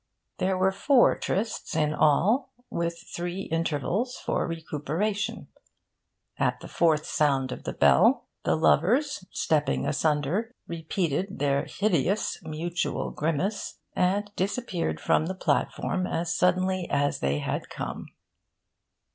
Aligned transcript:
There 0.39 0.57
were 0.57 0.71
four 0.71 1.15
trysts 1.15 1.75
in 1.75 1.93
all, 1.93 2.51
with 2.71 2.97
three 3.15 3.41
intervals 3.41 4.15
for 4.17 4.47
recuperation. 4.47 5.49
At 6.39 6.59
the 6.59 6.67
fourth 6.67 7.05
sound 7.05 7.51
of 7.51 7.65
the 7.65 7.73
bell, 7.73 8.25
the 8.43 8.55
lovers, 8.55 9.23
stepping 9.31 9.85
asunder, 9.85 10.55
repeated 10.67 11.37
their 11.37 11.65
hideous 11.65 12.39
mutual 12.41 13.11
grimace, 13.11 13.77
and 13.95 14.31
disappeared 14.35 14.99
from 14.99 15.27
the 15.27 15.35
platform 15.35 16.07
as 16.07 16.35
suddenly 16.35 16.89
as 16.89 17.19
they 17.19 17.37
had 17.37 17.69
come. 17.69 18.07